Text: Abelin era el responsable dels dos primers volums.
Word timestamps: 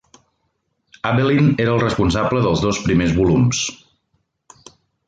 Abelin 1.09 1.51
era 1.65 1.75
el 1.75 1.83
responsable 1.85 2.43
dels 2.47 2.65
dos 2.67 2.83
primers 2.89 3.17
volums. 3.23 3.65